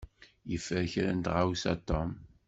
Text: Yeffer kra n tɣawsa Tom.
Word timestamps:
Yeffer 0.51 0.83
kra 0.91 1.11
n 1.13 1.19
tɣawsa 1.25 1.73
Tom. 1.87 2.09